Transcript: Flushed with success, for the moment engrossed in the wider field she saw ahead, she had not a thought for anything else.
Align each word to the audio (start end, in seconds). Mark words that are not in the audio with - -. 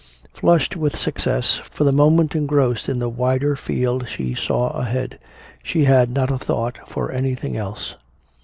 Flushed 0.33 0.75
with 0.75 0.95
success, 0.97 1.57
for 1.71 1.83
the 1.83 1.91
moment 1.91 2.33
engrossed 2.35 2.89
in 2.89 2.97
the 2.97 3.07
wider 3.07 3.55
field 3.55 4.07
she 4.09 4.33
saw 4.33 4.71
ahead, 4.71 5.19
she 5.61 5.83
had 5.85 6.09
not 6.09 6.31
a 6.31 6.39
thought 6.39 6.79
for 6.87 7.11
anything 7.11 7.55
else. 7.55 7.93